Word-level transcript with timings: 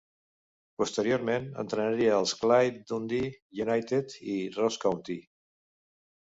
Posteriorment 0.81 1.43
entrenaria 1.63 2.15
els 2.21 2.33
Clyde, 2.39 2.81
Dundee 2.93 3.29
United 3.67 4.17
i 4.37 4.39
Ross 4.57 4.81
County. 4.87 5.21